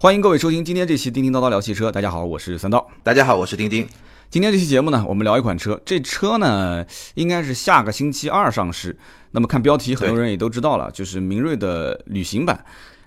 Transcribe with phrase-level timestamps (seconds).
[0.00, 1.90] 欢迎各位收听今天这期叮叮叨叨聊汽车。
[1.90, 2.86] 大家好，我是三刀。
[3.02, 3.84] 大家好，我是丁丁。
[4.30, 5.80] 今天这期节目呢，我们聊一款车。
[5.84, 8.96] 这车呢，应该是下个星期二上市。
[9.32, 12.64] 那么看标题，很多人也都知道了，就是明锐的旅行版。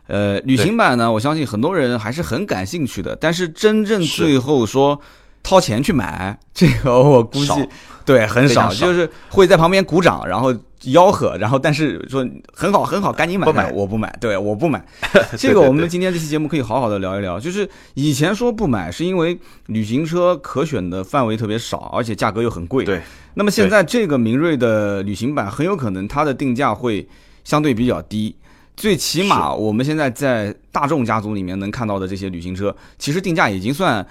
[0.08, 3.16] 呃，旅行版呢，我相信很多人还是很感兴趣的。
[3.16, 5.00] 但是真正最后说
[5.42, 7.70] 掏钱去买，这个我估计
[8.04, 10.54] 对很少，就是会在旁边鼓掌，然后。
[10.84, 13.46] 吆喝，然后但是说很好很好，赶紧买。
[13.46, 14.16] 不买，我不买。
[14.20, 14.84] 对，我不买。
[15.38, 17.40] 这个我们今天这期节目可以好好的聊一聊。
[17.40, 22.84] 就是以前说不买，是因为旅行车可选的范围特别少，而且价格又很贵。
[22.84, 23.02] 对。
[23.36, 27.08] 那么现在这个明锐的旅行版很有可能它的定价会
[27.44, 28.36] 相对比较低，
[28.76, 34.06] 最起码我们现在在大众家族里面能看到的这些旅行车，其实定价已经算。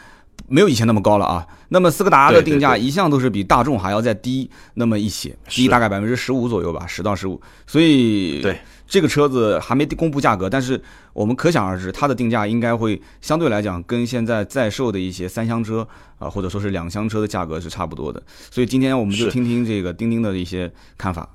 [0.48, 1.46] 没有以前那么高了啊。
[1.68, 7.40] 那么斯柯达的定价一向都是比大众还要再低那么一些，低大概百分之十五左右吧，十到十五。
[7.66, 8.58] 所以对
[8.88, 15.86] 这个车子还没公布价格，但是我们可想而知，它的定价应该会相对来讲跟现在在售的一些三厢车
[16.18, 18.20] 啊，或者说是两厢车的价格是差不多的。
[18.50, 21.28] 所以今天我们就听听这个钉钉的一些看法。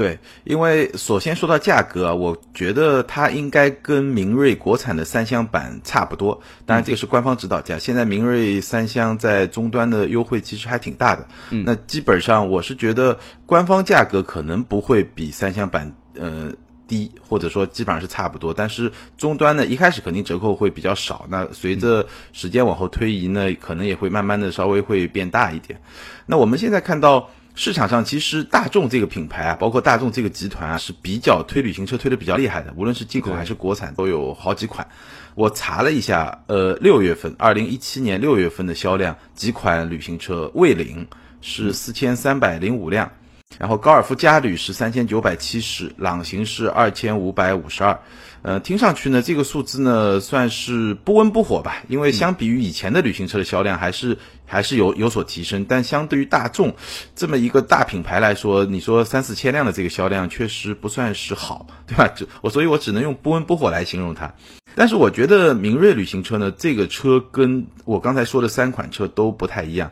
[0.00, 6.40] 对，因为首先说到价格啊，我觉得它应该跟明锐国产的三厢版差不多。
[6.64, 7.78] 当然，这个是官方指导价。
[7.78, 11.28] 现在明锐三厢在终端的优惠其实还挺大的。
[11.50, 16.50] 嗯，那基本上我是觉得官方价格可能不会比三厢版呃
[16.88, 18.54] 低，或者说基本上是差不多。
[18.54, 21.26] 但是终端呢，一开始肯定折扣会比较少。
[21.28, 25.78] 那随着时间往后推移呢，可能也会慢慢的稍微会变大一点。
[26.24, 27.28] 那我们现在看到。
[27.54, 34.86] 市场上其实大众这个品牌啊，包括大众这个集团啊，是比较推旅行车推的比较厉害的，无论是进口还是国产都有好几款。
[35.34, 41.06] 我查了一下，呃，六月份，二零一七年六月份的销量，几款旅行车，蔚领
[41.40, 43.10] 是四千三百零五辆，
[43.58, 48.00] 然后高尔夫嘉旅是三千九百七十，朗行是二千五百五十二。
[48.42, 54.16] 呃，听上去呢，这个数字呢算是不温不火吧，因为相比于以前的旅行车的销量，还是
[54.50, 55.64] 还是有有所提升。
[55.68, 56.74] 但相对于大众
[57.14, 62.08] 这么一个大品牌来说，你说三四千辆的这个销量确实不算是好，对吧？
[62.08, 64.34] 就我所以，我只能用不温不火来形容它。
[64.74, 69.90] 但是我觉得明锐旅行车呢，这个车跟我刚才说的三款车都不太一样。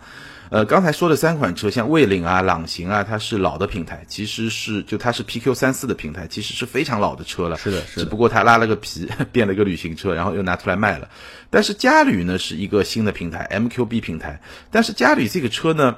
[0.50, 7.56] 呃，刚才说的三款车，像蔚领啊、朗行啊，它是老的平台，其实是就它是 PQ 三四的平台，其实是非常老的车了。
[7.56, 8.04] 是的，是的。
[8.04, 11.08] 只不过它拉了个皮， 变了个旅行车，然后又拿出来卖了。
[11.50, 14.40] 但是嘉旅呢，是一个新的平台，MQB 平台。
[14.70, 15.96] 但是嘉旅这个车呢？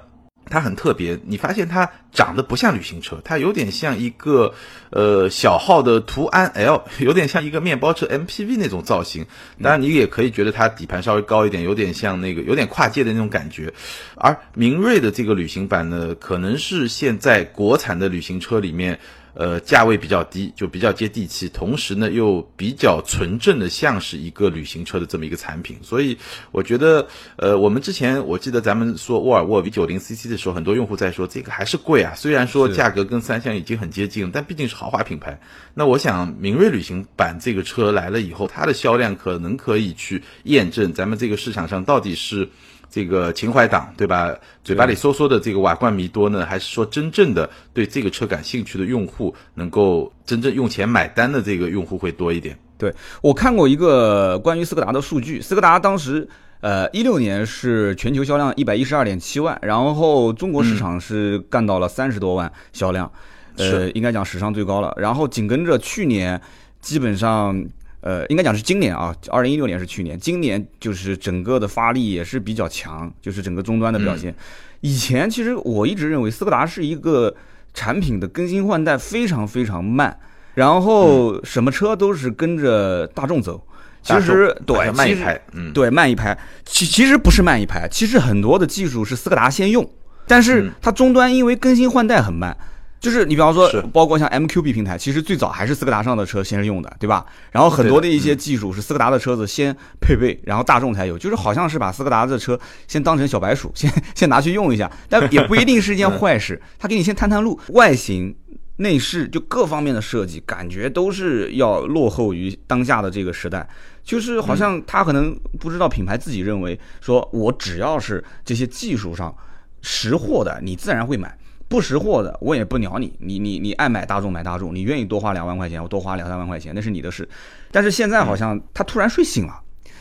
[0.50, 4.52] 它很特别，你发现它长得不像旅行车，它有点像一个
[4.90, 9.24] 呃小号的途安 L， 有点像一个面包车 MPV 那种造型。
[9.62, 13.72] 当然，你也可以觉得它底盘稍微高一点，有点像那个有点跨界的那种感觉。
[14.16, 18.98] 而明锐的这个旅行版呢，可能是现在国产的旅行车里面。
[19.34, 25.78] 呃，价位比较低，就比较接地气，同时呢又比较纯正的，像是一个旅行车的这么一个产品。
[25.82, 26.18] 所以
[26.50, 32.14] 我觉得，呃，我们之前我记得咱们说沃尔沃 V 九零 CC 的时候，很多用户在说这个还是贵啊。
[32.16, 35.40] 虽然说价格跟三厢已经很接近，但毕竟是豪华品牌。
[35.74, 42.48] 那我想，明锐旅行版这个车来了以后，它的销量可能可以去验证咱们这个市场上到底是。
[42.90, 44.34] 这个情怀党，对吧？
[44.64, 52.58] 嘴巴里说说的这个瓦罐迷多呢，还是说真正的对这个车感兴趣的用户，能够真正用钱买单的这个用户会多一点？
[52.76, 52.92] 对
[53.22, 56.28] 我看过一个关于斯柯达的数据，斯柯达当时
[56.60, 63.10] 呃一六年是全球销量一百一十二点七万，然后中国市场是干到了三十多万销量，
[63.56, 64.92] 呃，应该讲史上最高了。
[64.96, 66.40] 然后紧跟着去年
[66.80, 67.64] 基本上。
[68.00, 74.34] 呃，应该讲是今年啊，二零一六年是去年，今年就是整个的发力也是比较强，就是整个终端的表现。
[74.80, 77.34] 以前其实我一直认为斯柯达是一个
[77.74, 80.18] 产品的更新换代非常非常慢，
[80.54, 83.62] 然后什么车都是跟着大众走。
[84.02, 86.34] 其实对，慢一拍，嗯，对，慢一拍。
[86.64, 89.86] 其其实不是慢一拍，其实很多的技术是斯柯达先用，
[90.26, 92.56] 但是它终端因为更新换代很慢。
[93.00, 97.24] 就是你比方说，包括像 MQB 平台，其实最早还是斯柯达上的车先用的，对吧？
[97.50, 106.60] 然后很多的一些技术是斯柯达的车子先配备，然后大众才有，就是好像是把斯柯达的车先当成小白鼠， 先先拿去用一下，但也不一定是一件 坏事。
[106.78, 108.36] 他给你先探探路，外形、
[108.76, 113.66] 内饰就各方面的设计，感觉都是要落后于当下的这个时代。
[114.02, 119.34] 就是好像他可能不知道品牌自己认为，说我只要是这些技术上
[119.80, 121.34] 识货的，你自然会买。
[121.70, 123.14] 不识货的，我也不鸟你。
[123.20, 127.26] 你你你爱买大众买大众，你愿意多花两万块钱，我多花两三万块钱，那是你的事。
[127.70, 129.54] 但是现在好像他突然睡醒了，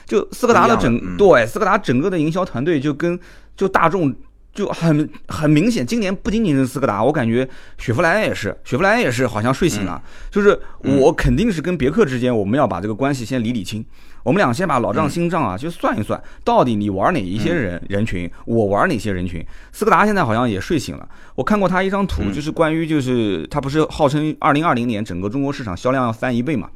[0.04, 3.18] 就斯柯达的整对斯柯达整个的营销团队就跟
[3.56, 4.12] 就大众
[4.52, 10.02] 就很很明显，今年不仅仅是斯柯达，我感觉雪佛兰也是，雪佛兰也是好像睡醒了。
[10.32, 13.86] 就是我肯定是跟别克之间，我们要把这个关系先理理清。
[14.24, 19.46] 我们俩先把老账新账啊，就算一算，到底你玩哪一些人人群，我玩哪些人群。
[19.72, 21.08] 斯柯达现在好像也睡醒了。
[21.36, 26.70] 我看过他一张图，就是关于就是他不是号称二零二零年整个中国市场销量要翻一倍嘛？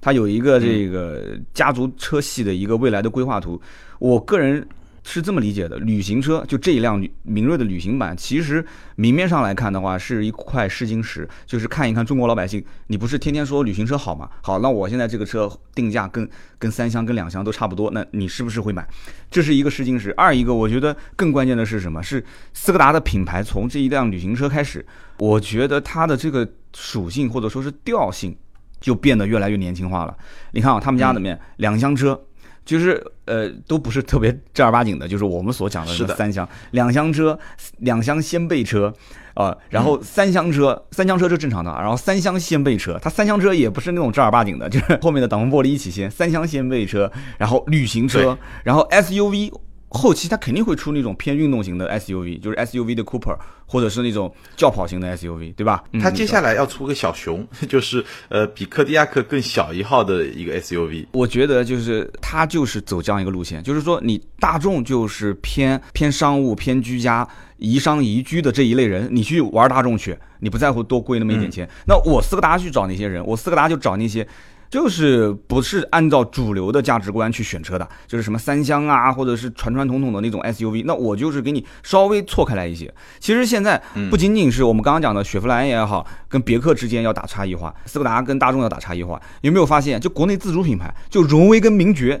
[0.00, 3.60] 他有一个这个家族车系的一个未来的规划图。
[3.98, 4.66] 我个人。
[5.04, 8.64] 是这么理解的，旅行车就这一辆明锐的旅行版，其实
[8.96, 14.28] 明面上来看的话，是一块试金石，就是看一看中国老百姓，你不是天天说旅行车好吗？
[14.42, 16.28] 好，那我现在这个车定价跟
[16.58, 18.86] 跟三厢跟两厢都差不多，那你是不是会买？
[19.30, 20.12] 这是一个试金石。
[20.12, 22.02] 二一个，我觉得更关键的是什么？
[22.02, 24.84] 是斯柯达的品牌从这一辆旅行车开始，
[25.18, 28.36] 我觉得它的这个属性或者说是调性
[28.80, 30.16] 就变得越来越年轻化了。
[30.52, 32.20] 你看啊，他们家里面两厢车。
[32.68, 37.38] 就是呃，都不是特别正儿八经的，就是我们所讲的是三厢、两厢车、
[37.78, 38.92] 两厢掀背车，
[39.32, 49.50] 啊，然后三厢车，三厢车是正常的，然后三厢掀背车，它三厢车也不是那种正儿八经的，就是后面的挡风玻璃一起掀，三厢掀背车，然后旅行车，然后 SUV。
[49.90, 53.36] 后期它肯定会出那种偏运动型的 SUV，就是 SUV 的 Cooper，
[53.66, 55.82] 或者是那种轿跑型的 SUV，对吧？
[56.00, 61.06] 它接下来要出个小熊， 就是呃比柯迪亚克更小一号的一个 SUV。
[61.12, 67.26] 我觉得就是它就是走这样一个路线，就是说你大众就是偏偏商务、偏居家、
[67.56, 71.68] 宜商宜居的这一类人，你去玩大众去，你不在乎多贵那么一点钱。
[71.86, 74.26] 那我斯柯达去找那些人，我斯柯达就找那些。
[74.70, 82.92] 就是不是按照主流的价值观去选车的，就是什么三厢啊，或者是传传统统的那种 SUV，那我就是给你稍微错开来一些。
[83.18, 83.80] 其实现在
[84.10, 89.98] 不仅仅是我们刚刚讲的雪佛兰也好，跟别克之间要打差异化，斯柯达跟大众要打差异化，有没有发现？
[90.00, 92.20] 就国内自主品牌，就荣威跟名爵，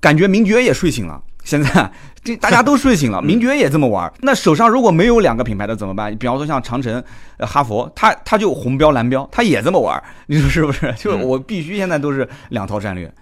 [0.00, 1.20] 感觉名爵也睡醒了。
[1.44, 1.92] 现在
[2.24, 4.12] 这大家都睡醒了， 名爵也这么玩。
[4.20, 6.12] 那手上如果没有两个品牌的怎么办？
[6.16, 7.02] 比方说像长城、
[7.38, 10.02] 哈佛，它它就红标蓝标，它也这么玩。
[10.26, 10.92] 你说是不是？
[10.98, 13.12] 就我必须现在都是两套战略。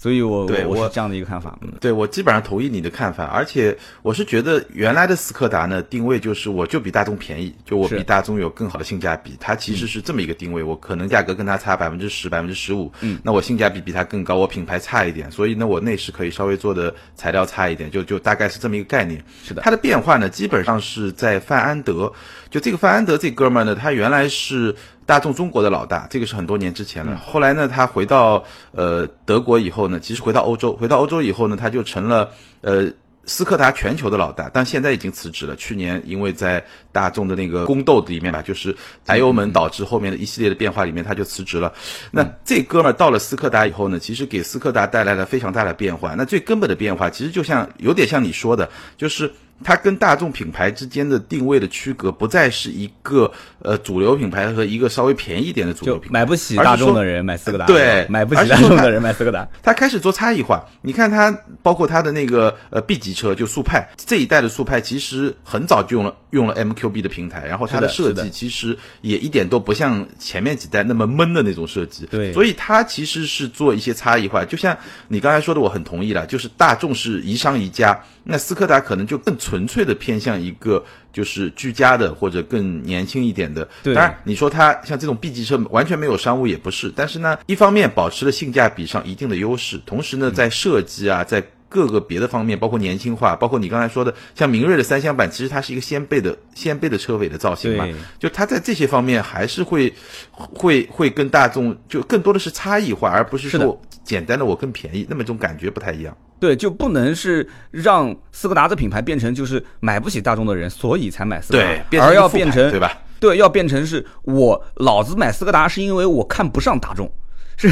[0.00, 1.58] 所以，我对我是这样的一个看法。
[1.78, 10.62] 对我基本上同意你的看法，而且我是觉得原来的斯柯达呢定位就是我就比大众便宜，就我比大众有更好的性价比，它其实是这么一个定位。
[10.62, 19.22] 我可能价格跟它差百分之十、百分之十五，嗯，那我性价比比它更高，我品牌差一点，所以呢我内饰可以稍微做的材料差一点，就就大概是这么一个概念。
[19.44, 22.10] 是的，它的变化呢基本上是在范安德，
[22.48, 24.74] 就这个范安德这哥们儿呢，他原来是。
[25.10, 27.16] 大众中国的老大，这个是很多年之前了。
[27.16, 32.30] 后来呢，他回到呃德国以后呢，其实回到欧洲，回到欧洲以后呢，他就成了
[32.60, 32.88] 呃
[33.24, 34.48] 斯柯达全球的老大。
[34.54, 35.56] 但现在已经辞职了。
[35.56, 38.72] 去年因为在大众的那个宫斗里面吧，就是
[39.04, 41.72] 柴油门导致后面的一系列的变化里面，他就辞职了。
[42.12, 46.14] 那这哥们儿到了斯柯达以后呢，其实给斯柯达带来了非常大的变化。
[46.14, 49.32] 那最根本的变化，其实就像有点像你说的，就是。
[49.62, 53.30] 它跟大众品牌之间的定位的区隔，不再是一个
[53.60, 59.46] 呃主流品牌和一个稍微便宜一点的主流品牌，买不起大众的人买斯柯达，对，买不起大众的人买斯柯达。
[59.62, 61.30] 它开始做差异化，你看它
[61.62, 74.76] 包括它的那个呃 B 级车，就速派这一代的速派，其实很早就用了用了 MQB 的平台，然后它的设计其实也一点都不像前面几代那么闷的那种设计，对，所以它其实是做一些差异化，就像
[75.08, 78.00] 你刚才说的，我很同意了，就是大众是宜商宜家。
[78.22, 80.80] 那斯柯达可能就更纯粹的偏向一个
[81.12, 83.68] 就是居家的或者更年轻一点的。
[83.82, 97.86] 当然，你说它像这种 B 级车完全没有商务也不是，但是呢，一方面保持了性价比上一定的优势，同时呢，在设计啊，在各个别的方面，包括年轻化，包括你刚才说的像明锐的三厢版，其实它是一个掀背的掀背的车尾的造型嘛，
[98.18, 99.94] 就它在这些方面还是会
[100.32, 106.14] 会会跟大众就更多的是差异化，而不是说简单的我更便宜，那么这种感觉不太一样。
[106.40, 112.98] 对，就不能是让斯柯达的品牌变成就是买不起大众的人，所以才买斯柯达，而要变成对吧？
[113.20, 117.12] 对，要变成是我老子买斯柯达是因为我看不上大众，
[117.58, 117.68] 是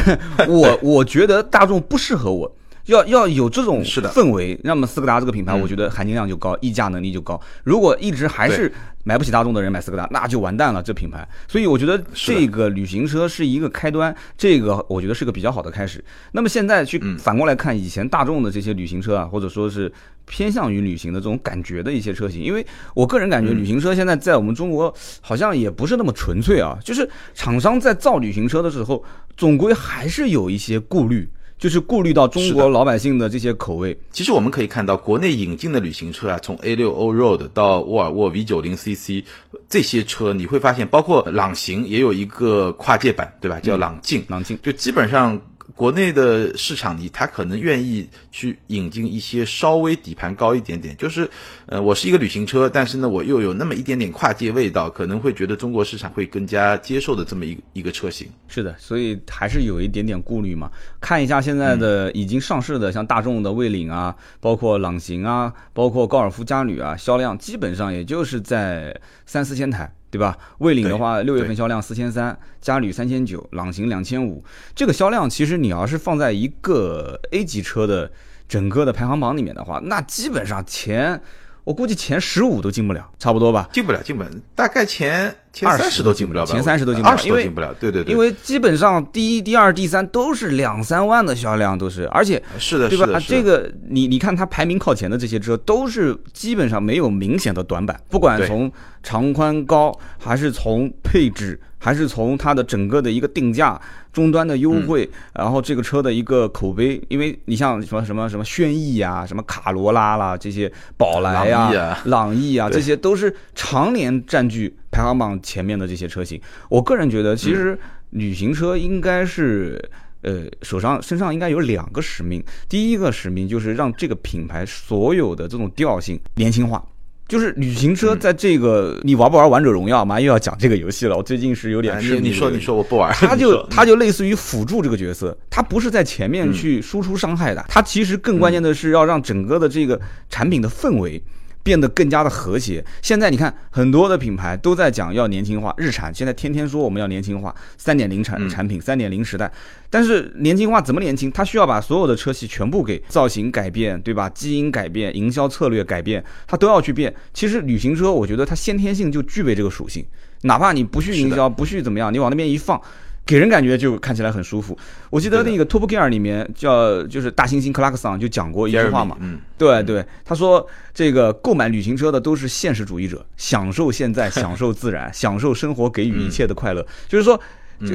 [0.47, 2.55] 我 我觉得大众不适合我。
[2.89, 7.39] 要要有这种氛围，那么斯柯达这个品牌，我觉得含金量就高，溢价能力就高。
[7.63, 8.73] 如果一直还是
[9.05, 11.27] 买不起大众的人买斯柯达，那就完蛋了这品牌。
[11.47, 16.03] 所以我觉得这个旅行车是一个开端，这个我觉得是个比较好的开始。
[16.33, 19.93] 那么现在去反过来看以前大众的这些旅行车啊，或者说是
[20.25, 29.05] 偏向于旅行的这种感觉的一些车型，因为我个人感觉旅行车现在在我们中国好像也不是那么纯粹啊，就是厂商在造旅行车的时候，
[29.37, 31.29] 总归还是有一些顾虑。
[31.59, 33.99] 就是顾虑到中国老百姓的这些口味。
[34.13, 39.25] 其实我们可以看到，国内引进的旅行车啊，从 A 六 O Road 到沃尔沃 V 九零 CC
[39.69, 43.59] 这些车，你会发现，包括朗行也有一个跨界版，对吧？
[43.61, 44.25] 叫朗境。
[44.29, 45.41] 朗境就基本上
[45.79, 51.31] 国内的市场里，他可能愿意去引进一些稍微底盘高一点点，就是
[51.67, 58.29] 呃，我是一个旅行车，但是呢，我又有那么一点点跨界味道，可能会觉得中国市场会更加接受的这么一一个车型。
[58.49, 60.69] 是的，所以还是有一点点顾虑嘛。
[61.01, 69.89] 看一下现在的已经上市的，像大众的蔚领啊，包括朗行啊，包括高尔夫嘉旅啊，销量基本上也就是在三四千台。
[70.11, 70.37] 对吧？
[70.59, 74.45] 蔚领的话，六月份销量四千三，嘉旅三千九，朗行两千五。
[74.75, 78.11] 这个销量其实你要是放在一个 A 级车的
[78.49, 81.21] 整个的排行榜里面的话，那基本上前。
[81.69, 83.69] 我估计前十五都进不了，差不多吧？
[83.71, 86.51] 进不了，进不了，大概前前三十都进不了吧？
[86.51, 87.75] 前三十都进不了，二十都进不了。
[87.79, 93.21] 对对对，因为基本上第一、第二、第三都是两三万的销量，都是，而且是的，对吧？
[93.21, 98.73] 这个你你看它排名靠前的这些车，都是基本上没有明显的短板，不管从
[99.03, 103.81] 长宽高，还是从配置，还是从它的整个的一个定价。
[104.11, 116.41] 终端的优惠，然后这个车的一个口碑，因为你像什么什么什么轩逸啊，什么卡罗拉啦，这些宝来呀、朗逸啊，这些都是常年占据排行榜前面的这些车型。
[116.69, 117.79] 我个人觉得，其实
[118.11, 119.81] 旅行车应该是，
[120.23, 122.43] 呃，手上身上应该有两个使命。
[122.69, 126.85] 第一个使命就是让这个品牌所有的这种调性年轻化。
[127.29, 130.19] 就是旅行车在这个，你玩不玩王者荣耀嘛？
[130.19, 131.15] 又要讲这个游戏了。
[131.15, 132.31] 我最近是有点痴迷。
[132.31, 133.13] 你说，你说，我不玩。
[133.13, 141.23] 他就他就类似于辅助这个角色，他不是在前面去输出伤害的，他其实更关键的是要让整个的这个产品的氛围。
[141.63, 142.85] 变得更加的和谐。
[143.03, 149.51] 现在你看，很多的品牌都在讲要年轻化，日产现在天天说我们要年轻化，三点零产产品，三点零时代。
[149.91, 151.31] 但是年轻化怎么年轻？
[151.31, 154.29] 它需要把所有的车系全部给造型改变，对吧？
[154.31, 157.15] 基因改变，营销策略改变，它都要去变。
[157.33, 160.05] 其实旅行车，我觉得它先天性就具备这个属性，
[160.43, 162.81] 哪怕你不去营销，不去怎么样，你往那边一放。
[163.29, 164.75] 给人感觉就看起来很舒服。
[165.11, 176.83] 我记得那个《Top Gear》里面叫就是大猩猩克拉克桑就讲过一句话嘛，嗯，对对，他说这个购买旅行车的都是现实主义者，享受现在，享受自然， 享受生活给予一切的快乐。
[177.07, 177.39] 就是说，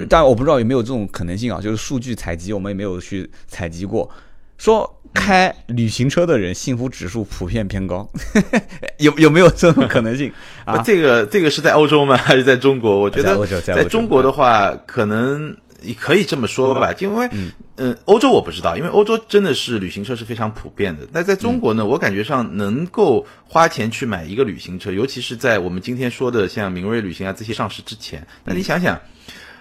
[0.08, 1.60] 但我不知道有没有这种可能性啊？
[1.60, 4.08] 就是数据采集我们也没有去采集过。
[4.60, 8.10] 说开旅行车的人幸福指数普遍偏高，
[9.00, 10.32] 有有没有这种可能性
[10.66, 10.82] 啊？
[10.84, 12.18] 这个这个是在欧洲吗？
[12.18, 13.00] 还是在中国？
[13.00, 15.56] 我觉得在中国的话，可能
[16.00, 17.30] 可以这么说吧，因为
[17.78, 21.08] 嗯，欧洲我不知道，因为欧洲真的是旅行车是非常普遍的。
[21.12, 29.00] 那在中国呢，我感觉上能够花钱去买一个旅行车，尤其是在我们今天说的像明锐旅行啊这些上市之前，那你想想，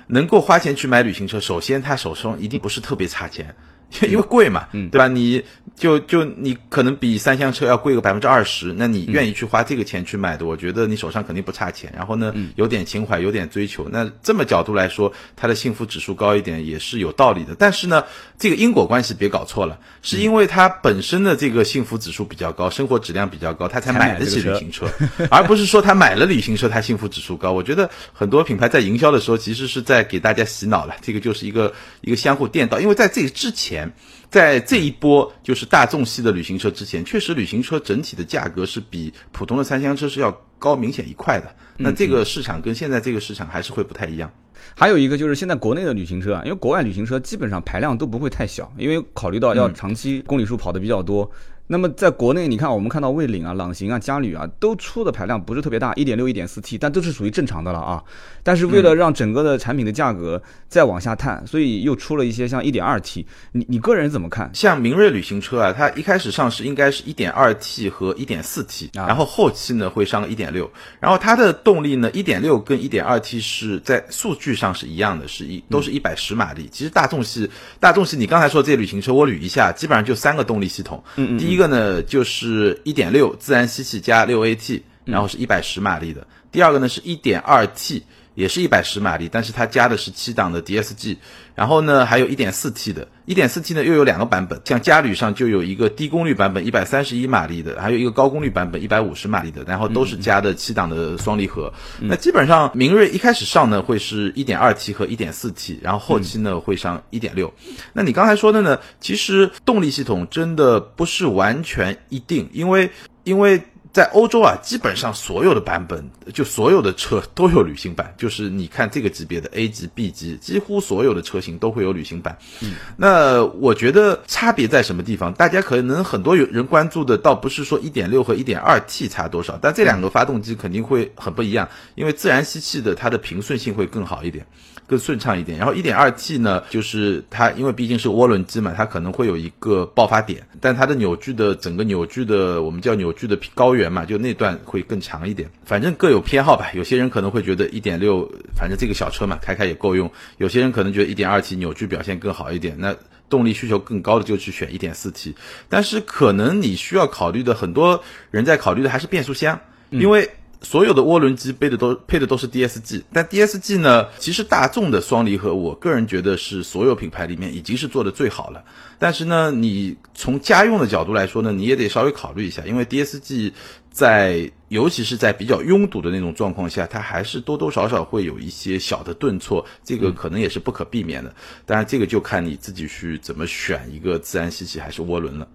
[0.09, 3.55] 能够花钱去买旅行车，首先他手上一定不是特别差钱。
[4.09, 5.07] 因为贵嘛，对吧？
[5.09, 5.43] 你
[5.77, 11.93] 就就你可能比三厢车要贵个百分之二十，那你愿意去花这个钱去买的，我觉得你手上肯定不差钱。
[11.95, 17.55] 然后呢，有点情怀，有点追求，那这么角度来说，它的幸福指数高一点也是有道理的。
[17.59, 18.05] 但是呢，
[18.39, 24.87] 这个因果关系别搞错了，是因为它本身的这个幸福指数比较高，生活质量比较高，他才买得起旅行车，
[25.31, 27.53] 而不是说他买了旅行车，他幸福指数高。
[27.53, 31.73] 我觉得很多品牌在营销的时候，其实是在给大家洗脑了，这个就是一个
[32.03, 32.79] 一个相互垫道。
[32.79, 33.82] 因为在这个之前。
[34.31, 41.55] 在这一波就是大众系的旅行车之前，确实旅行车整体的价格是比普通的三厢车是要高明显一块的。
[41.77, 44.31] 那这个市场跟现在这个市场还是会不太一样。
[44.75, 51.29] 还有一个就是现在国内的旅行车啊，因为国外旅行车基本上排量都不会太小，因为考虑到要长期公里数跑的比较多。
[51.69, 58.03] 那么在国内，你看我们看到蔚领啊、朗行啊、嘉旅啊，都出的排量不是特别大，一点六、一点四 T，但都是属于正常的了啊。
[58.43, 63.25] 但是为了让整个的产品的价格再往下探，所以又出了一些像一点二 T。
[63.53, 64.51] 你你个人怎么看？
[64.53, 76.69] 像明锐旅行车啊，它一开始上市应该是一点二 T 和一点四 T，然后后期呢会上一点六，然后它的动力呢一点六跟一点二 T 是在数据上是一样的，是一都是一百十马力。
[76.71, 81.03] 其实大众系大众系你刚才说这些旅行车，我捋一下，基本上就三个动力系统。
[81.17, 81.39] 嗯嗯。
[81.39, 81.57] 第一一。
[81.57, 86.27] 个呢，就是一点六自然吸气加六 AT，然后是一百十马力的。
[86.51, 88.03] 第二个呢是一点二 T，
[88.35, 91.17] 也是一百十马力，但是它加的是七档的 DSG。
[91.55, 101.71] 然后呢，还有一点四 T 的，一点四 T 呢又有两个版本，像嘉旅上就有一个低功率版本，一百三十一马力的，还有一个高功率版本，一百五十马力的，然后都是加的七档的双离合。
[102.01, 107.53] 那基本上明锐一开始上呢会是一点二 T 和一点四 T，然后后期呢会上一点六。
[107.93, 112.91] 那你刚才说的呢，其实动力系统真的不是完全一定，因为
[113.25, 113.63] 因为。
[113.93, 118.15] 在欧洲啊，基本上所有的版本，就所有的车都有旅行版。
[118.17, 122.37] 就是你看这个级别的 A 级、B 级，几乎所有的车型都会有旅行版。
[122.63, 125.31] 嗯，那我觉得差别在什么地方？
[125.35, 134.47] 大家可能很多有人关注的，倒不是说1.6和 1.2T 差多少，但这两个发动机肯定会很不一样，因为自然吸气的它的平顺性会更好一点。
[134.85, 145.49] 更顺畅一点，然后 1.2T 呢，就是它因为毕竟是涡轮机嘛，它可能会有一个爆发点，但它的扭矩的整个扭矩的我们叫扭矩的高原嘛，就那段会更长一点。
[145.65, 152.95] 反正各有偏好吧，有些人可能会觉得一点六反正这个小车嘛，开开也够用；有些人可能觉得一点二 T 扭矩表现更好一点，那
[153.29, 155.35] 动力需求更高的就去选一点四 T。
[155.69, 159.59] 但是可能你需要考虑的很多人在考虑的还是变速箱，
[159.91, 160.29] 因为。
[160.63, 168.65] 所有的涡轮机背的都配的都是 DSG，但 DSG 呢，其实大众的双离合，我个人觉得是所有品牌里面已经是做的最好了。
[168.99, 173.53] 但是呢，你从家用的角度来说呢，你也得稍微考虑一下，因为 DSG
[173.91, 181.35] 在尤其是在比较拥堵的那种状况下，它还是多多少少会有一些小的顿挫，这个可能也是不可避免的。
[181.67, 185.49] 当然，这个就看你自己去怎么选一个自然吸气还是涡轮了。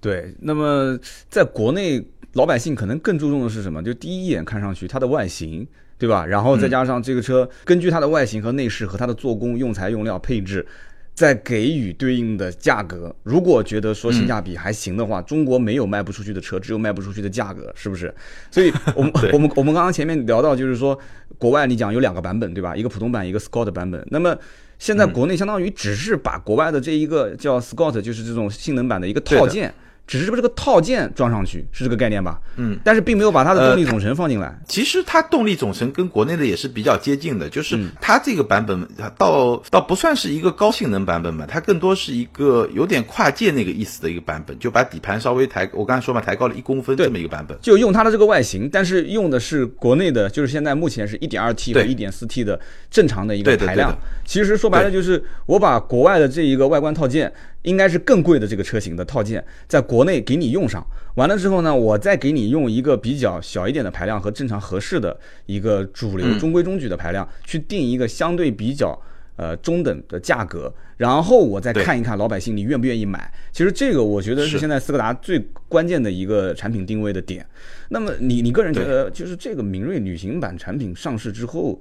[0.00, 2.02] 对，那么在国内。
[2.34, 3.82] 老百姓可能更注重的是什么？
[3.82, 5.66] 就第一眼看上去它的外形，
[5.98, 6.26] 对吧？
[6.26, 10.66] 然后再加上这个车，根据它的外形和内饰和它的做工、用材、用料、配置，
[11.14, 13.14] 再给予对应的价格。
[13.22, 18.12] 如果觉得说性价比还行的话，中国没有卖不出去的车，只有卖不出去的价格，是不是？
[18.50, 20.98] 所以， 我们我们我们刚刚前面聊到，就是说
[21.38, 22.74] 国外你讲有两个版本，对吧？
[22.76, 24.04] 一个普通版，一个 Scott 版本。
[24.10, 24.36] 那么
[24.80, 29.72] 现在国内相当于只是把国外的这一个叫 Scott，就是这种性能版的一个套件。
[30.06, 32.38] 只是把这个套件装上去，是这个概念吧？
[32.56, 34.60] 嗯，但是并没有把它的动力总成放进来。
[34.68, 47.56] 其实它动力总成跟国内的也是比较接近的，就是它这个版本倒倒不算是一个高性能版本吧，它更多是一个有点跨界那个意思的一个版本，就把底盘稍微抬，我刚才说嘛，抬高了一公分这么一个版本。
[47.62, 53.96] 就用它的这个外形，但是用的是国内的，就是现在目前是一点二 T 和一点四 T 的正常的一个排量。
[54.26, 57.32] 其实说白了就是我把国外的这一个外观套件。
[57.64, 65.14] 应该是更贵的这个车型的套件，在国内给你用上，完了之后呢，我再给你用一个比较小一点的排量和正常合适的
[65.46, 68.98] 一个主流中规中矩的排量，去定一个相对比较
[69.36, 73.32] 呃中等的价格，然后我再看一看老百姓你愿不愿意买。
[73.50, 77.44] 其实这个我觉得是现在斯柯达最关键的一个产品定位的点。
[77.88, 81.80] 那么你你个人觉得，就是这个明锐旅行版产品上市之后，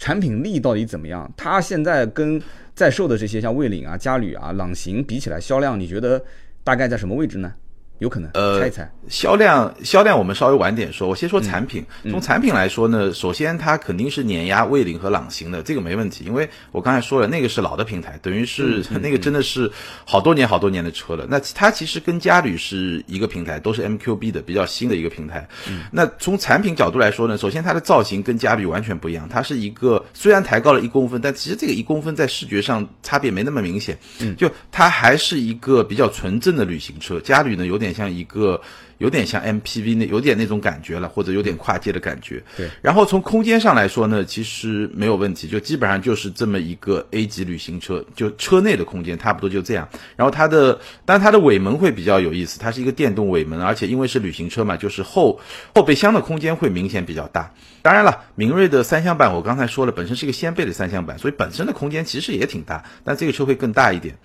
[0.00, 1.30] 产品力到底怎么样？
[1.36, 2.40] 它现在跟
[2.74, 6.24] 在售的这些像蔚领啊、嘉旅啊、朗行比起来，销量你觉得
[6.64, 7.52] 大概在什么位置呢？
[8.00, 11.06] 有可能，呃，猜一猜销量，销量我们稍微晚点说。
[11.06, 16.24] 我先说产品，从产品来说呢，首先它肯定是碾压蔚领和朗行的，这个没问题。
[16.24, 19.70] 因为我刚才说了，那个是老的平台，等于是那个真的是
[20.06, 21.26] 好多年好多年的车了。
[21.28, 25.46] 那它其实跟嘉旅是一个平台，都是 MQB 的比较新的一个平台。
[25.92, 33.98] 那从产品角度来说呢，首先它的造型跟嘉旅完全不一样，它是一个虽然抬高了一公分，但其实这个一公分在视觉上差别没那么明显。
[34.38, 37.89] 就它还是一个比较纯正的旅行车，嘉旅呢有点。
[37.92, 38.60] 像一个
[39.00, 42.42] 有点像 MPV 那有点那种感觉了，或者有点跨界的感觉。
[42.54, 42.68] 对。
[42.82, 49.88] 然后从空间上来说呢，其实没有问题，就基本上就是这么一个 A 级旅行车，就车内的空间差不多就这样。
[50.16, 55.40] 然后它的，但它的尾门会比较有意思，它是一个电动尾门，而且因为是旅行车嘛，就是后
[55.74, 57.54] 后备箱的空间会明显比较大。
[57.80, 64.18] 当然了，明锐的三厢版我刚才说了，本身是一个掀背的三厢版，所以本身的空间其实也挺大，但这个车会更大一点。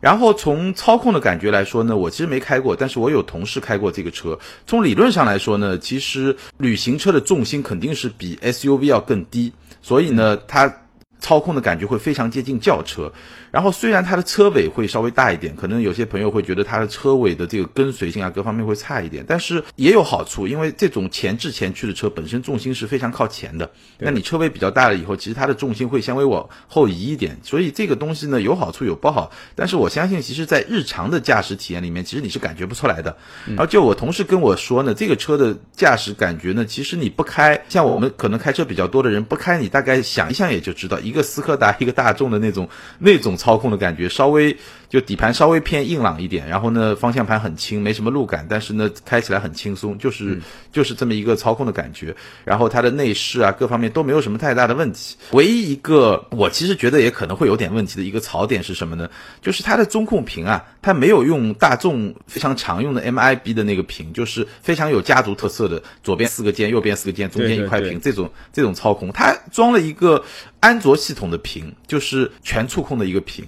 [0.00, 4.19] 然后从操控的感觉来说呢，我其实没开过，但是我有同事开过这个车。
[4.20, 4.38] 车。
[4.66, 10.72] 从理论上来说呢，其实旅行车的重心肯定是比 SUV 要更低，所以呢，它
[11.20, 13.12] 操控的感觉会非常接近轿车。
[13.50, 33.16] 然后虽然它的车尾会稍微大一点，可能有些朋友会觉得它的车尾的这个跟随性啊各方面会差一点，但是也有好处，因为这种前置前驱的车本身重心是非常靠前的，那你车尾比较大了以后，其实它的重心会稍微往后移一点，所以这个东西呢有好处有不好，但是我相信其实在日常的驾驶体验里面，其实你是感觉不出来的。
[33.48, 42.68] 然后就我同事跟我说呢，这个车的驾驶感觉呢，其实你不开，像我们可能开车比较多的人不开，你大概想一想也就知道，一个斯柯达一个大众的那种
[43.00, 43.36] 那种。
[43.40, 44.54] 操控的感觉稍微
[44.90, 50.40] 就底盘稍微偏硬朗一点，然后呢方向盘很轻，没什么路感，但是呢开起来很轻松，就是
[50.72, 52.14] 就是这么一个操控的感觉。
[52.44, 55.16] 然后它的内饰啊各方面都没有什么太大的问题。
[55.30, 59.08] 唯一一个我其实觉得也可能会有点问题的一个槽点是什么呢？
[59.40, 70.24] 就是它的中控屏啊，它没有用大众非常常用的 MIB 的那个屏，就是非常有家族特色的左边四个键，右边四个键，中间一块屏这种这种操控，它装了一个。
[70.60, 73.46] 安卓系统的屏就是全触控的一个屏，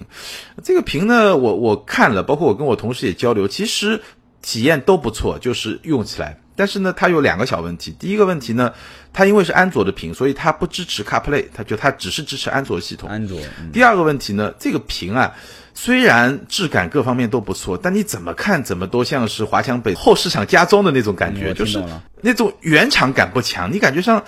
[0.63, 4.01] 这个屏呢，我我看了，包括我跟我同事也交流，其实
[4.41, 6.37] 体验都不错，就是用起来。
[6.55, 7.95] 但是呢，它有两个小问题。
[7.99, 8.71] 第一个问题呢，
[9.11, 13.09] 它因为是安卓的屏，所以它不支持 CarPlay，它就它只是支持安卓系统。
[13.09, 13.39] 安卓。
[13.71, 15.33] 第二个问题呢，这个屏啊。
[15.73, 21.83] 虽然质感各方面都不错，但你怎么看怎么都像是华强北后市场加装的那种感觉，就是
[22.21, 23.71] 那种原厂感不强。
[23.71, 24.23] 你感觉上，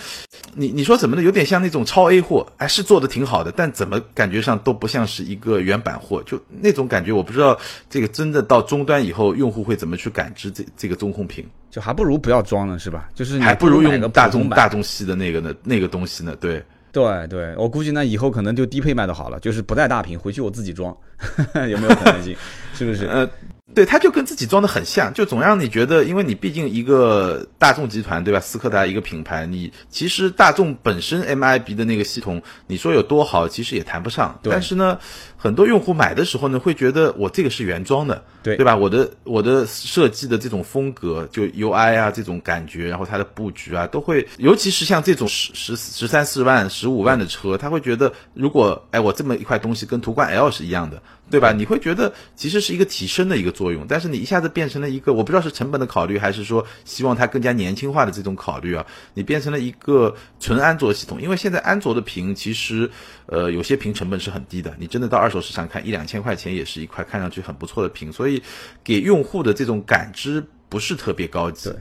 [0.54, 7.58] 你你说怎么的，有点像那种超 A 货，哎，是做的挺好的，但怎么感觉上都不像是一个原版货，就那种感觉，我不知道
[7.90, 13.08] 这个真的到终端以后，用户会怎么去感知这这个中控屏，就还不如不要装了，是吧？
[13.14, 16.64] 就是还不如用大众大众系的那个呢，那个东西呢，对。
[16.96, 20.96] 对对，我估计那以后可能就低配卖的好了，就是不带大屏，回去我自己装，
[21.70, 22.36] 有没有可能性？
[22.74, 23.06] 是不是？
[23.06, 23.30] 呃。
[23.74, 28.40] 对，它就跟自己装的很像，就总让你觉得，因为你毕竟一个大众集团，对吧？
[28.40, 34.40] 斯柯达一个品牌，你其实大众本身 MIB 的那个系统，你说有多好，其实也谈不上。
[34.44, 34.98] 但是呢，
[35.46, 38.76] 很多用户买的时候呢，会觉得我这个是原装的，对对吧？
[38.76, 51.00] 我的我的设计的这种风格，就 UI 啊这种感觉，然后它的布局啊，都会，尤其是像这种十十十三四万、十五万的车，他会觉得，如果哎我这么一块东西跟途观 L 是一样的。
[51.28, 51.52] 对吧？
[51.52, 58.86] 你会觉得其实是一个提升的一个作用，但是你一下子变成了一个，我不知道是成本的考虑，还是说希望它更加年轻化的这种考虑啊？
[59.16, 62.88] 你变成了一个纯安卓系统，因为现在安卓的屏其实，
[63.26, 68.42] 呃，有些屏成本是很低的，你真的到二手市场看一两千块钱也是一块看上去很不错的屏，所以
[68.84, 71.72] 给用户的这种感知不是特别高级。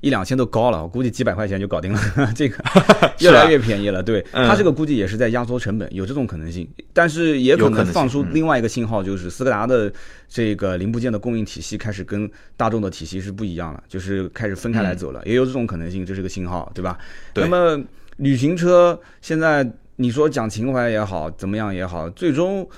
[0.00, 2.00] 一两千都高了，我估计几百块钱就搞定了。
[2.36, 2.62] 这个
[3.18, 6.68] 越来越便宜了，对它这个估计也是在压缩成本，有这种可能性。
[6.92, 9.92] 但是也可能放出另外一个信号，就是斯柯达的
[10.28, 16.96] 这个零部件的供应体系开始跟大众的体系是不一样了，就是开始分开来走了，也有这种可能性，这是个信号，对吧？
[17.34, 17.84] 那么
[18.18, 22.68] 旅行车现在你说讲情怀也好，怎么样也好，最终。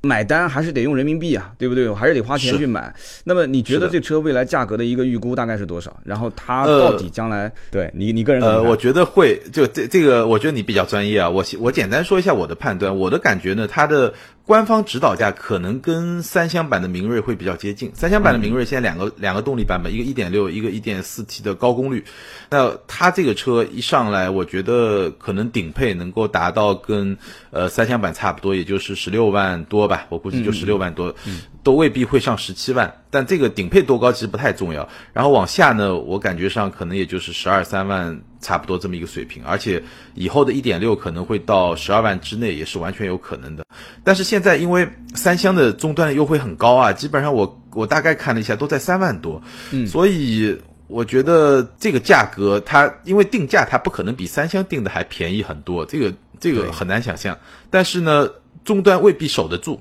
[0.00, 1.88] 买单还是得用人民币啊，对不对？
[1.88, 2.94] 我还是得花钱去买。
[3.24, 5.96] 那么你觉得这车未来价格的一个预估大概是多少？
[6.04, 11.28] 然后它到底将来对你你个人呃，我觉得会就这这个，我觉得你比较专业啊。
[11.28, 14.14] 我我简单说一下我的判断，我的感觉呢，它的。
[14.48, 17.92] 官方指导价可能跟三厢版的明锐会比较接近。
[17.94, 22.06] 三厢版的明锐现在两个两个动力版本，一个一点六，一个一点四 T 的高功率。
[22.48, 27.18] 那它这个车一上来，我觉得可能顶配能够达到跟
[27.50, 31.14] 呃三厢版差不多，也就是十六万多吧，我估计就十六万多，
[31.62, 33.02] 都未必会上十七万。
[33.10, 34.88] 但这个顶配多高其实不太重要。
[35.12, 38.22] 然后往下呢，我感觉上可能也就是十二三万。
[38.40, 39.82] 差不多这么一个水平，而且
[40.14, 43.64] 以后的一点六可能会到十二万之内，也是完全有可能的。
[44.04, 57.36] 但是现在因为三厢的终端的优惠很高啊，基本上我我大概看了一下，都在三万多，嗯，所以我觉得这个价格它因为定价它不可能比三厢定的还便宜很多，这个这个很难想象。
[57.70, 58.28] 但是呢，
[58.64, 59.80] 终端未必守得住，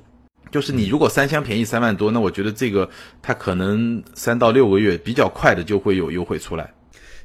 [0.52, 2.90] 就是你如果三厢便宜三万多，那我觉得这个
[3.22, 6.74] 它可能三到六个月比较快的就会有优惠出来。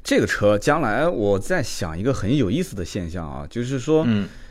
[0.03, 4.05] 这个车将来我在想一个很有意思的现象啊，就是说，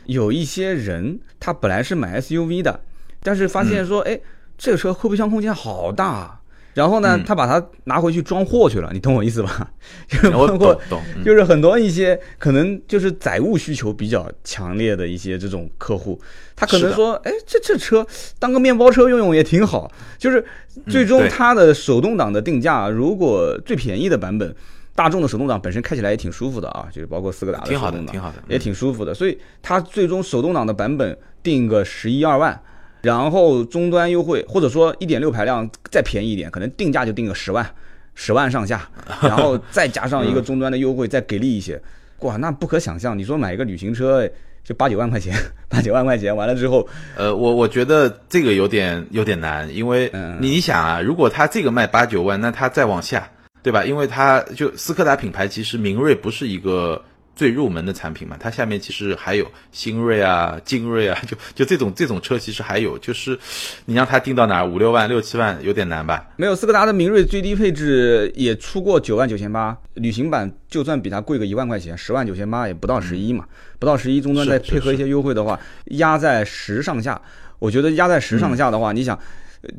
[0.07, 2.79] 有一些人他本来是买 SUV 的，
[3.21, 4.19] 但是发现说，哎，
[4.57, 6.41] 这个车后备箱空间好大，
[6.73, 9.71] 然后呢，他把它拿回去装货去了，你懂我意思吧？
[10.09, 10.81] 就是包括，
[11.23, 16.19] 就是很多一些可能就是载物需求比较强烈的一些这种客户，
[16.55, 18.05] 他可能说，哎，这这车
[18.39, 20.43] 当个面包车用用也挺好，就是
[20.89, 24.55] 最终它的手动挡的定价，如果最便宜的版本。
[24.95, 29.13] 大众的手动挡本身开起来也挺舒服的啊，就是包括斯柯达的手动挡，挺好的，也挺舒服的。
[29.13, 32.61] 所以它最终手动挡的版本定个十一二万，
[33.01, 37.67] 然后终端优惠或者说一点六排量再便宜一点，可能定价就定个十万，
[38.13, 38.87] 十万上下，
[39.23, 41.81] 然后再加上一个终端的优惠再给力一些，
[42.19, 43.17] 哇，那不可想象。
[43.17, 44.29] 你说买一个旅行车
[44.63, 45.35] 就八九万块钱，
[45.67, 53.27] 八九万块钱完了之后，呃，我我觉得这个有点有点难，因为你想啊，如果它这个卖八九万，那它再往下。
[53.63, 53.83] 对吧？
[53.85, 57.01] 因为它就斯柯达品牌，其实明锐不是一个
[57.35, 63.39] 最入门的产品嘛，它下面其实还有新锐啊、精锐啊， 就就这种这种车其实还有，就是
[63.85, 66.23] 你让它定到哪儿五六万、六七万有点难吧？
[66.35, 73.45] 没有，斯柯达的明锐最低配置也出过九万九千八，旅行版就算比它贵个一万块钱，十万九千八也不到十一嘛，
[73.79, 77.19] 不到十一，终端再配合一些优惠的话，压在十上下。
[77.59, 79.17] 我觉得压在十上下的话，你想。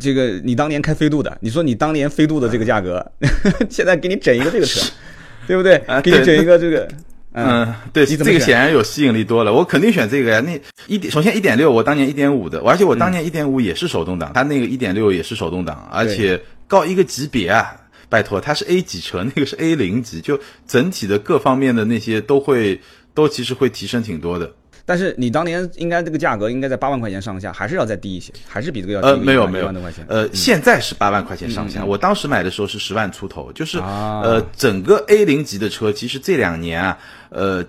[0.01, 3.05] 这个你当年开飞度的，你说你当年飞度的这个价格，
[3.69, 4.81] 现在给你整一个这个车，
[5.47, 5.83] 对不对？
[6.03, 6.89] 给你整一个这个，
[7.33, 10.41] 嗯，对，这个显然有吸引力多了，我肯定选这个呀。
[10.41, 17.77] 那一点，首先一点六，我当年一点五的，而且我当年一点五也是手动挡，它那个一点六也是手动挡，而且高一个级别啊，
[18.09, 22.81] 拜托，它是 A 级车， 那个是 A 零级，就整体的各方面的那些都会
[23.13, 24.51] 都其实会提升挺多的。
[24.87, 30.05] 但是你当年应该这个价格应该在八万块钱上下，还是要再低一些，还是比这个要低呃没有没有万多块钱。
[30.09, 36.99] 呃，现在是八万块钱上下，我当时买的时候是十万出头，就是呃整个 A 零级的车，其实这两年啊，
[37.31, 37.65] 呃。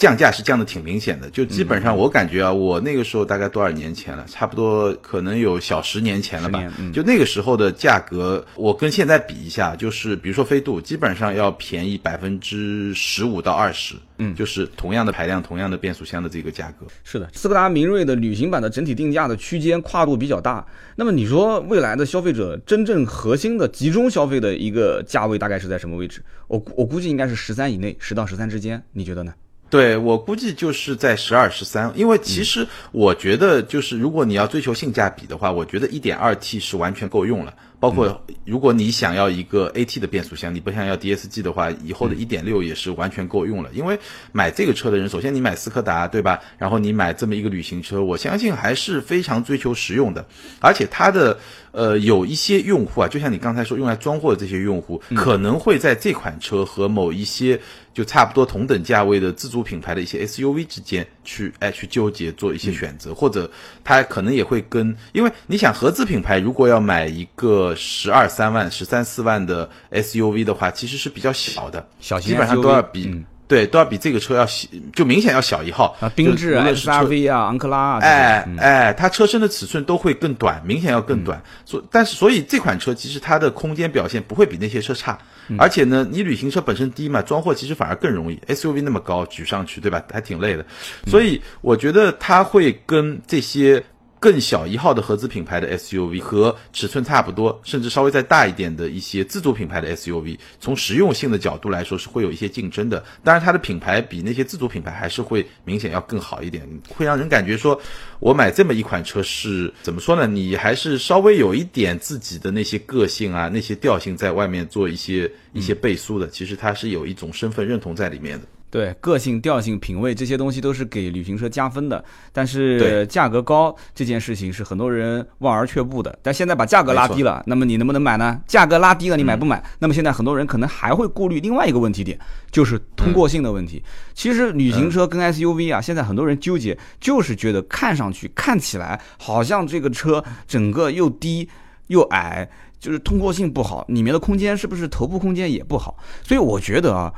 [0.00, 6.64] 降价是降的挺明显的，就基本上我感觉啊，我那个时候大概多少年前了，差不多可能有小十年前了吧。
[6.90, 13.94] 就那个时候的价格，我跟现在比一下，就是比如说飞度，基本上要便宜百分之十五到二十。
[14.22, 16.86] 嗯，就是同样的排量、同样的变速箱的这个价格。
[17.04, 20.66] 是的，斯柯达明锐的旅行版的整体定价的区间跨度比较大。
[20.96, 26.22] 那么你说未来的消费者真正核心的集中消费的一个价位大概是在什么位置？
[26.48, 29.32] 我我估计应该是十三以内，十到十三之间，你觉得呢？
[29.70, 37.54] 对我估计就是在十二十三，因为其实我觉得就是如果你要追求性价比的话，我觉得一点二 T 是完全够用了。
[37.80, 43.70] 包括如果你想要一个 AT 的变速箱，你不想要 DSG 的话，以后的一点六也是完全够用了。
[43.72, 43.98] 因为
[44.30, 46.38] 买这个车的人，首先你买斯柯达对吧？
[46.58, 50.24] 然后你买这么一个旅行车，我相信还是非常追求实用的，
[50.60, 51.38] 而且它的。
[51.72, 57.60] 呃，有一些用户啊，就像你刚才说用来装货的这些用户，可能会在这款车和某一些
[57.94, 63.48] 就差不多同等价位的自主品牌的一些 SUV 之间去哎去纠结做一些选择，或者
[63.84, 73.24] 他可能也会跟，因为你想合资品牌如果要买一个十二三万、十三四万的 SUV 的话，其实是比较小的，小基本上都要比。
[73.50, 76.08] 对，都要比这个车要小，就明显要小一号啊。
[76.14, 81.42] 缤智啊，S R V 啊，昂克拉啊，哎哎，它车身的尺寸都会更短，明显要更短。
[81.64, 85.18] 所但是，所以这款车其实它的空间表现不会比那些车差。
[85.58, 88.40] 而且呢，你旅行车本身低嘛，装货其实反而更容易。
[88.46, 90.00] S U V 那么高，举上去对吧？
[90.12, 90.64] 还挺累的。
[91.08, 93.82] 所以我觉得它会跟这些。
[94.20, 103.02] 更小一号的合资品牌的 SUV 和尺寸差不多，甚至稍微再大一点的一些自主品牌的 SUV，从实用性的角度来说是会有一些竞争的。
[103.24, 107.80] 当然，它的品牌比那些自主品牌还是会明显要更好一点，会让人感觉说，
[108.18, 110.26] 我买这么一款车是怎么说呢？
[110.26, 116.28] 你还是稍微有一点自己的那些个性啊，那些调性在外面做一些一些背书的。
[116.28, 118.46] 其实它是有一种身份认同在里面的。
[118.70, 122.02] 对个性、调性、品味这些东西都是给旅行车加分的，
[122.32, 126.16] 但是价格高这件事情是很多人望而却步的。
[126.22, 128.40] 但现在把价格拉低了，那么你能不能买呢？
[128.46, 129.60] 价格拉低了，你买不买？
[129.80, 132.16] 那么现在很多人可能还会顾虑另外一个问题点，
[132.52, 133.82] 就是通过性的问题。
[134.14, 141.48] 其实旅行车跟 SUV 啊，现在很多人纠结，就是觉得看上去、看起来好像这个车整个又低
[141.88, 145.98] 又矮，就是通过性不好，里面的空间是不是头部空间也不好？
[146.22, 147.12] 所以我觉得啊。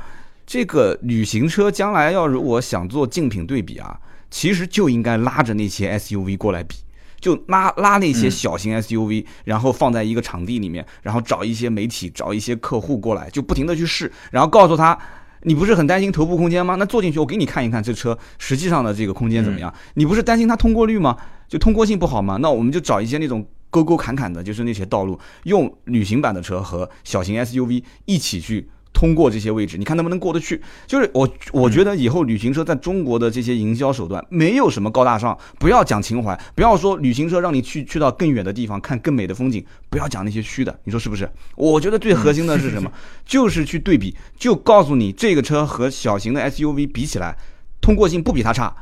[0.45, 6.75] 这个旅行车将来要如果想做竞品对比啊，其实就应该拉着那些 SUV 过来比，
[7.19, 14.97] 就拉拉那些小型 SUV，然后放在一个场地里面，然后找一些媒体、找一些客户过来，就不停的去试，然后告诉他，
[15.43, 16.75] 你不是很担心头部空间吗？
[16.75, 19.73] 那坐进去我给你看一看这车实际上的这个空间怎么样？
[19.93, 21.17] 你不是担心它通过率吗？
[21.47, 22.37] 就通过性不好吗？
[22.41, 28.69] 那我们就找一些那种沟沟坎坎的，就是那些道路，用旅行版的车和小型 SUV 一起去。
[28.93, 30.61] 通过这些位置，你看能不能过得去？
[30.85, 41.29] 就是我，我觉得以后旅行车在中国的这些营销手段没有什么高大上，不要讲情怀，不要说旅行车让你去去到更远的地方看更美的风景，不要讲那些虚的，你说是不是？
[41.55, 42.91] 我觉得最核心的是什么？
[43.25, 47.35] 就是去对比，就告诉你这个车和小型的 SUV 比起来，
[47.81, 48.75] 通过性不比它差。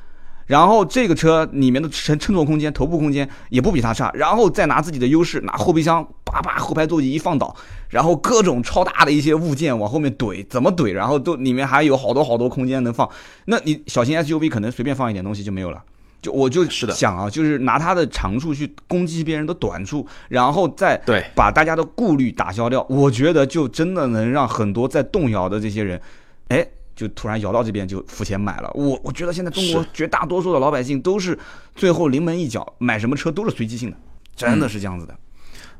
[0.51, 7.55] 然后这个车里面的乘乘坐空间、头部空间也不比它差，然后再拿自己的优势，拿后备箱叭叭后排座椅一放倒，
[7.87, 13.09] 然后各种超大的一些物件往后面怼，怎么怼，然后都里面还有好多好多空间能放。
[13.45, 15.81] 那你小型 SUV 可能随便放一点东西就没有了。
[16.21, 22.85] 就我就是想啊，就是拿它的长处去攻击别人的短处，然后再对把大家的顾虑打消掉。
[22.89, 26.01] 我觉得就真的能让很多在动摇的这些人，
[26.49, 26.67] 哎。
[26.95, 31.37] 就突然摇到这边就付钱买了，我我觉得现在中国绝大多数的老百姓都是
[31.75, 33.97] 最后临门一脚，买什么车都是随机性的，
[34.35, 35.15] 真的是这样子的。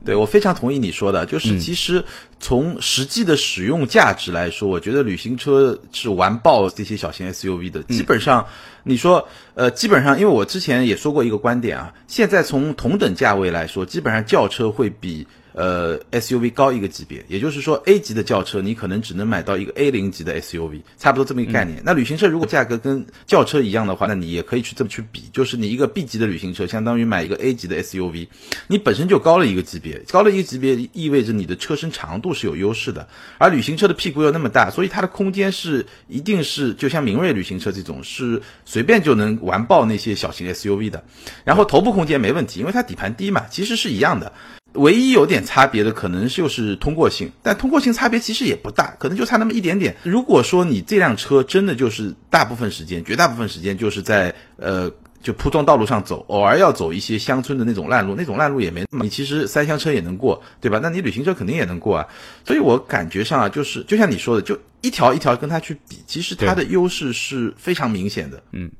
[0.04, 2.04] 对我非常同意你说的，就是其实
[2.39, 7.84] 从实际的使用价值来说，我觉得旅行车是完爆这些小型 SUV 的。
[7.84, 8.47] 基本上
[8.84, 15.28] 你说呃，基本上因为我之前也说过一个观点啊，现在从同等价位来说，基本上轿车会比。
[15.54, 21.82] 呃，SUV 高一个级别，也就是说 A 级的轿车，你可能只能买到一个 A 零级的 SUV，差不多这么一个概念。
[21.84, 28.28] 那旅行车如果价格跟轿车一样的话，那你也可以去这么去比，就是你一个 B 级的旅行车，相当于买一个 A 级的 SUV，
[28.68, 41.04] 你本身就高了一个级别，高了一个级别意味着你的车身长度是有优势的，而旅行车的屁股又那么大，所以它的空间是一定是就像明锐旅行车这种是随便就能完爆那些小型 SUV 的，
[41.44, 44.32] 然后头部空间没问题，因为它底盘低嘛，其实是一样的。
[44.74, 49.96] 唯一有点差别的可能就是通过性，但通过性差别其实也不大，可能就差那么一点点。
[50.04, 54.90] 如果说你这辆车真的就是大部分时间、绝大部分时间就是在呃
[55.22, 60.80] 就铺装道路上走，偶尔要走一些乡村的那种烂路，那种烂路也没你其实三厢车也能过，对吧？
[60.82, 62.08] 那你旅行车肯定也能过啊。
[62.46, 68.42] 所以我感觉上啊，就是就像你说的，就一条一条跟它去比，其实它的优势是非常明显的。
[68.54, 68.72] 嗯，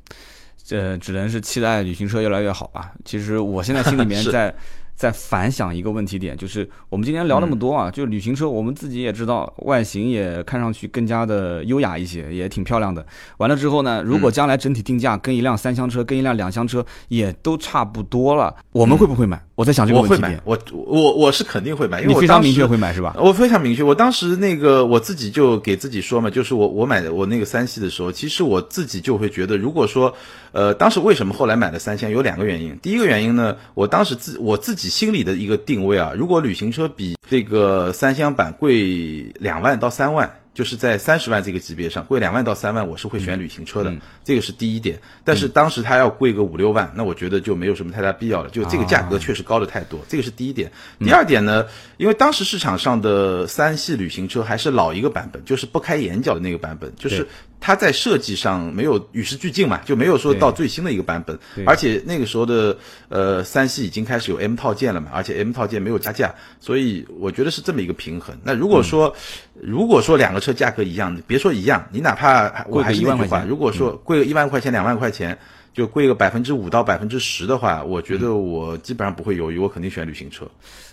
[0.64, 2.94] 这只能是期待旅行车越来越好吧。
[3.04, 4.56] 其实我现在心里面 在。
[4.96, 13.06] 在反想一个问题点，就是我们今天聊那么多啊，就旅行车，我们自己也知道，外形也看上去更加的优雅一些，也挺漂亮的。
[13.38, 19.42] 完了之后呢，如果将来整体定价跟一辆三厢车、跟一辆两厢车也都差不多了，我们会不会买？
[19.62, 20.42] 我在想这个问题点。
[20.44, 23.16] 我我我是肯定会买，因为你非常明确会买是吧？
[23.20, 30.16] 我非常明确，我当时那个我自己就给自己说嘛，就是我我买的我那个三系的时候，其实我自己就会觉得，如果说。
[30.54, 32.12] 呃，当时为什么后来买了三厢？
[32.12, 32.78] 有两个原因。
[32.82, 40.41] 第一个原因呢，我当时自我自己心里的一个定位啊，如果旅行车比这个三厢版贵两万到三万。
[40.54, 45.00] 就是在三十万这个级别上，贵两万到三万，我是会选旅行车的，这个是第一点。
[45.24, 50.72] 但是当时它要贵个五六万，那我觉得就没有什么太大必要了，就这个价格确实高的太多，这个是第一点。
[51.00, 51.66] 第二点呢，
[51.98, 57.28] 因为当时市场上的三系旅行车还是老一个版本，就是不开眼角的那个版本，就是
[57.62, 61.40] 它在设计上没有与时俱进嘛，就没有说到最新的一个版本。
[61.66, 62.76] 而且那个时候的
[63.08, 68.36] 呃三系已经开始有 M 套件了嘛，而且 M 套件没有加价，所以我觉得是这么一个平衡。
[68.44, 69.16] 那如果说
[69.54, 75.38] 如果说两个车价格一样，别说一样，你哪怕我还是那句话，如果说贵个一万块钱、两万块钱，
[75.74, 80.46] 就贵个百分之五到百分之十的话，我觉得我基本上不会犹豫，我肯定选旅行车。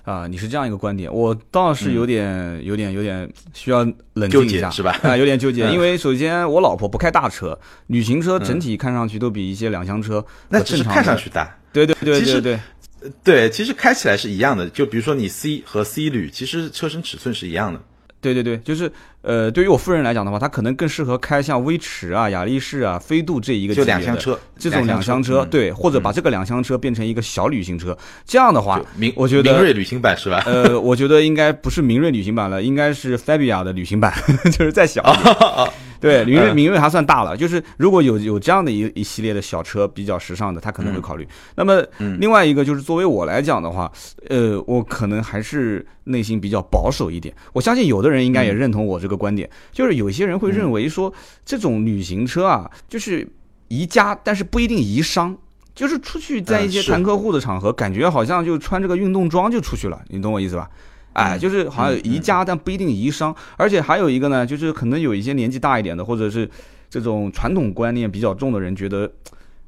[0.05, 4.99] 啊，你是这样一个观点，我倒是有点、有点、有点需要冷静一下，是吧？
[5.03, 12.61] 啊，有点纠结，因为首先我老婆不开大车，旅行车整体看上去都比一些两厢车那只是看上去大，对对对对对。
[13.23, 17.81] 对，其实开起来是一样的，就比如说你 C 和 C 旅，其实车身尺寸是一样的。
[18.33, 18.91] 对对对，就是
[19.23, 30.43] 呃，对于我夫人来讲的话，她可能更适合开像威驰啊、雅力士啊、飞度这一个就两厢车，这种两厢车，对，或者把这个两厢车变成一个小旅行车，这样的话，明我觉得明锐旅行版是吧？
[30.47, 34.12] 呃，我觉得应该不是明锐旅行版了，应该是 Fabia 的旅行版，
[34.53, 35.03] 就是再小。
[36.01, 41.27] 对，明锐明锐还算大了，就是如果有有这样的一一系列的小车比较时尚的，他可能会考虑。
[41.57, 41.85] 那么
[42.19, 43.91] 另外一个就是作为我来讲的话，
[44.29, 47.35] 呃，我可能还是内心比较保守一点。
[47.53, 51.13] 我相信有的人应该也认同我这个观点，就是有些人会认为说
[51.45, 53.29] 这种旅行车啊，就是
[53.69, 55.37] 宜家，但是不一定宜商，
[55.75, 60.71] 就是出去在一些谈客户的场合，感觉好像就穿这个运动装就出去了，你懂我意思吧？
[61.18, 66.48] 哎，就是好像宜家，但不一定宜商，而且还有一个呢，就是可能有一些年纪大一点的，或者是
[66.88, 69.11] 这种传统观念比较重的人，觉得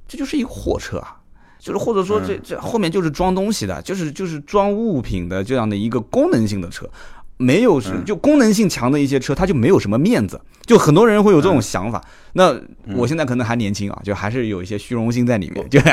[0.07, 1.17] 这就是一个货车啊，
[1.59, 6.89] 就是或者说这这后面就是装东西的，就是就是装物品的这样的一个功能性的车，
[7.37, 12.01] 没有是就功能性强的一些车，它就没有什么面子，就很多人会有这种想法。
[12.35, 12.57] 那
[12.95, 15.91] 我现在可能还年轻啊，就还是有一些虚荣心在里面，就就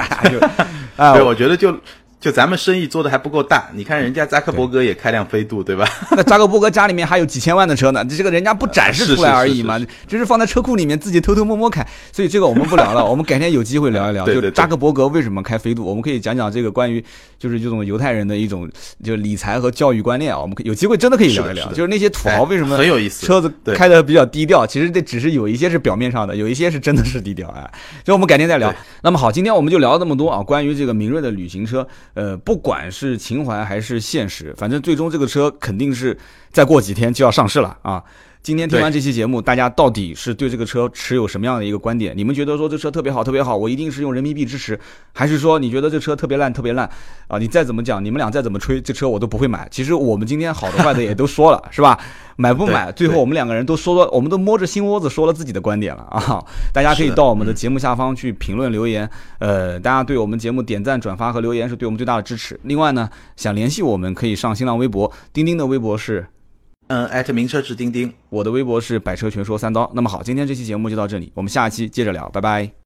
[0.98, 1.76] 啊， 对，我觉得就。
[2.20, 5.88] 就咱们生意做的还不够大，你看人家扎克伯格也开辆飞度，对吧？
[6.18, 11.86] 那扎克伯格家里面还有几千万的车呢，这个人家不展示出来而已嘛，就是放在车库里面自己偷偷摸摸开。
[12.12, 17.04] 所以这个我们不聊了，我们改天有机会聊一聊，就扎克伯格为什么开飞度，我们可以讲讲这个关于
[17.38, 18.68] 就是这种犹太人的一种
[19.04, 27.70] 就理财和教育观念啊，我们有机会真的可以聊一聊，就是那些土豪为什么很有意思，车子开的比较低调，其实这只是有一些是表面上的，有一些是真的是低调啊。
[28.04, 28.74] 所以我们改天再聊。
[29.04, 32.92] 那么好，今天我们就聊了这么多啊，关于这个明锐的旅行车，呃，不管。
[32.92, 34.52] 是情怀还是现实？
[34.58, 36.18] 反正最终这个车肯定是
[36.52, 38.04] 再过几天就要上市了啊！
[38.48, 42.18] 今天听完这期节目，大家到底是对这个车持有什么样的一个观点？
[42.18, 44.80] 你们觉得说这车特别好，特别好，我一定是用人民币支持，
[45.12, 46.90] 还是说你觉得这车特别烂，特别烂
[47.28, 47.38] 啊？
[47.38, 49.68] 你再怎么讲，你们俩再怎么吹，这车我都不会买。
[49.70, 52.00] 其实我们今天好的坏的也都说了， 是吧？
[52.38, 52.90] 买不买？
[52.94, 56.42] 最后我们两个人都说了，我们都摸着心窝子说了自己的观点了啊！
[56.74, 62.58] 大家可以到我们的节目下方去评论留言，呃，大家对我们节目点赞、转发和留言是对我们最大的支持。
[62.64, 66.26] 另外呢，想联系我们可以上新浪微博，钉钉的微博是。
[66.88, 69.92] 嗯，艾特名车志钉钉，我的微博是百车全说三刀。
[69.94, 72.78] 那么好，今天这期节目就到这里，我们下期接着聊，拜拜。